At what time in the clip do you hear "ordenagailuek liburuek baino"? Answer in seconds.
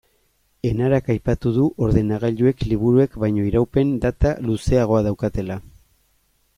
1.89-3.47